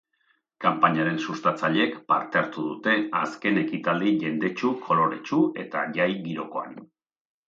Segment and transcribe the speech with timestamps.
[0.63, 6.75] Kanpainaren sustatzaileek parte hartu dute azken ekitaldi jendetsu, koloretsu eta jai girokoan.